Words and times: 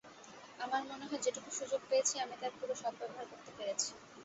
আমার 0.59 0.81
মনে 0.89 1.05
হয়, 1.07 1.23
যেটুকু 1.25 1.49
সুযোগ 1.59 1.81
পেয়েছি, 1.89 2.15
আমি 2.19 2.35
তার 2.41 2.51
পুরো 2.59 2.73
সদ্ব্যবহার 2.75 3.25
করতে 3.31 3.51
পেরেছি। 3.57 3.89